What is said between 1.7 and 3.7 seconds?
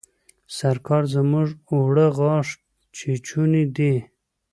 اوړه غاښ چيچوني